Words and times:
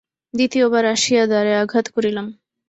দ্বিতীয়বার 0.33 0.83
আসিয়া 0.85 1.23
দ্বারে 1.27 1.51
আঘাত 1.57 1.85
করিলাম। 1.95 2.27